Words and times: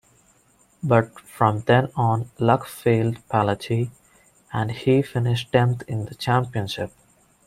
But 0.81 1.19
from 1.19 1.59
then 1.67 1.91
on 1.95 2.31
luck 2.39 2.65
failed 2.65 3.19
Paletti, 3.29 3.91
and 4.51 4.71
he 4.71 5.03
finished 5.03 5.51
tenth 5.51 5.83
in 5.83 6.05
the 6.05 6.15
championship. 6.15 6.91